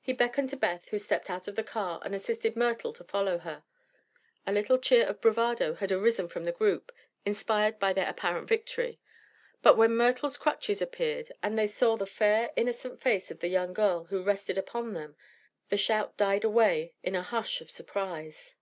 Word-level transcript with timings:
He 0.00 0.14
beckoned 0.14 0.48
to 0.48 0.56
Beth, 0.56 0.88
who 0.88 0.98
stepped 0.98 1.28
out 1.28 1.46
of 1.46 1.56
the 1.56 1.62
car 1.62 2.00
and 2.06 2.14
assisted 2.14 2.56
Myrtle 2.56 2.90
to 2.94 3.04
follow 3.04 3.36
her. 3.40 3.64
A 4.46 4.50
little 4.52 4.78
cheer 4.78 5.04
of 5.06 5.20
bravado 5.20 5.74
had 5.74 5.92
arisen 5.92 6.26
from 6.26 6.44
the 6.44 6.52
group, 6.52 6.90
inspired 7.26 7.78
by 7.78 7.92
their 7.92 8.08
apparent 8.08 8.48
victory; 8.48 8.98
but 9.60 9.76
when 9.76 9.94
Myrtle's 9.94 10.38
crutches 10.38 10.80
appeared 10.80 11.32
and 11.42 11.58
they 11.58 11.66
saw 11.66 11.98
the 11.98 12.06
fair, 12.06 12.50
innocent 12.56 13.02
face 13.02 13.30
of 13.30 13.40
the 13.40 13.48
young 13.48 13.74
girl 13.74 14.04
who 14.04 14.24
rested 14.24 14.56
upon 14.56 14.94
them, 14.94 15.16
the 15.68 15.76
shout 15.76 16.16
died 16.16 16.44
away 16.44 16.94
in 17.02 17.14
a 17.14 17.20
hush 17.20 17.60
of 17.60 17.70
surprise. 17.70 18.56